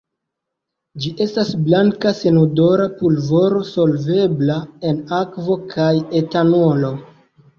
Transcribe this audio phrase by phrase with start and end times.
[1.01, 4.55] Ĝi estas blanka senodora pulvoro solvebla
[4.93, 6.91] en akvo kaj etanolo.